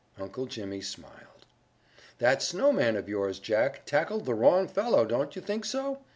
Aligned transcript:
Uncle 0.17 0.47
Jimmy 0.47 0.81
smiled. 0.81 1.45
"That 2.17 2.41
snowman 2.41 2.95
of 2.95 3.07
yours, 3.07 3.37
Jack, 3.37 3.85
tackled 3.85 4.25
the 4.25 4.33
wrong 4.33 4.67
fellow, 4.67 5.05
don't 5.05 5.35
you 5.35 5.43
think 5.43 5.63
so?" 5.63 5.99